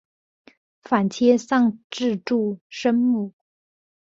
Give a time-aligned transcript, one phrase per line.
[0.81, 3.33] 反切上字注声母。